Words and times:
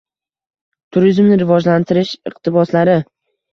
Turizmni 0.97 1.37
rivojlantirish 1.43 2.17
istiqbollari 2.33 2.99